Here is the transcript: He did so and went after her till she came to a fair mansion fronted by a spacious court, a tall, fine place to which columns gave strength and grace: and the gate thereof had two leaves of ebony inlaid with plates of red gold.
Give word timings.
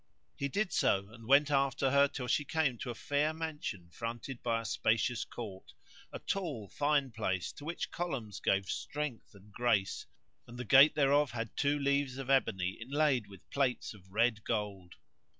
He 0.35 0.47
did 0.47 0.73
so 0.73 1.09
and 1.11 1.27
went 1.27 1.51
after 1.51 1.91
her 1.91 2.07
till 2.07 2.25
she 2.25 2.43
came 2.43 2.79
to 2.79 2.89
a 2.89 2.95
fair 2.95 3.33
mansion 3.35 3.91
fronted 3.91 4.41
by 4.41 4.59
a 4.59 4.65
spacious 4.65 5.23
court, 5.23 5.73
a 6.11 6.17
tall, 6.17 6.67
fine 6.69 7.11
place 7.11 7.51
to 7.51 7.65
which 7.65 7.91
columns 7.91 8.39
gave 8.39 8.65
strength 8.65 9.35
and 9.35 9.51
grace: 9.51 10.07
and 10.47 10.57
the 10.57 10.65
gate 10.65 10.95
thereof 10.95 11.29
had 11.33 11.55
two 11.55 11.77
leaves 11.77 12.17
of 12.17 12.31
ebony 12.31 12.79
inlaid 12.81 13.27
with 13.27 13.47
plates 13.51 13.93
of 13.93 14.11
red 14.11 14.43
gold. 14.43 14.95